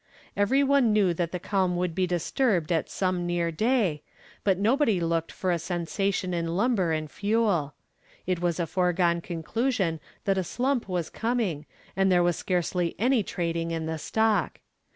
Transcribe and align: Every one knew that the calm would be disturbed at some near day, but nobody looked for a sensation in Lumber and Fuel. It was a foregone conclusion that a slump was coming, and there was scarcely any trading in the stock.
Every 0.35 0.63
one 0.63 0.91
knew 0.93 1.13
that 1.13 1.31
the 1.31 1.37
calm 1.39 1.75
would 1.75 1.93
be 1.93 2.07
disturbed 2.07 2.71
at 2.71 2.89
some 2.89 3.27
near 3.27 3.51
day, 3.51 4.01
but 4.43 4.57
nobody 4.57 4.99
looked 4.99 5.31
for 5.31 5.51
a 5.51 5.59
sensation 5.59 6.33
in 6.33 6.57
Lumber 6.57 6.91
and 6.91 7.07
Fuel. 7.11 7.75
It 8.25 8.39
was 8.41 8.59
a 8.59 8.65
foregone 8.65 9.21
conclusion 9.21 9.99
that 10.25 10.39
a 10.39 10.43
slump 10.43 10.89
was 10.89 11.11
coming, 11.11 11.67
and 11.95 12.11
there 12.11 12.23
was 12.23 12.35
scarcely 12.35 12.95
any 12.97 13.21
trading 13.21 13.69
in 13.69 13.85
the 13.85 13.99
stock. 13.99 14.59